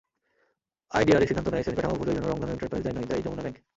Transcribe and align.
IDRA 0.91 1.27
সিদ্ধান্ত 1.27 1.47
নেয়, 1.49 1.63
শ্রেণীকাঠামো 1.63 1.95
ভুলের 1.99 2.15
জন্য 2.15 2.27
রংধনু 2.27 2.51
এন্টারপ্রাইজ 2.51 2.83
দায়ী 2.85 2.95
নয়, 2.95 3.09
দায়ী 3.09 3.21
যমুনা 3.25 3.43
ব্যাংক। 3.43 3.57